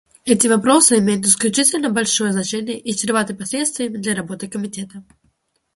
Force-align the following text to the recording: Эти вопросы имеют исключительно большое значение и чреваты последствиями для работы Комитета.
Эти 0.25 0.47
вопросы 0.47 0.97
имеют 0.97 1.27
исключительно 1.27 1.91
большое 1.91 2.31
значение 2.31 2.79
и 2.79 2.91
чреваты 2.95 3.35
последствиями 3.35 3.97
для 3.97 4.15
работы 4.15 4.47
Комитета. 4.47 5.03